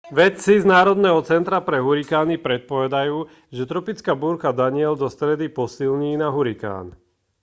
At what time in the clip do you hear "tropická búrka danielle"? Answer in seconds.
3.71-4.97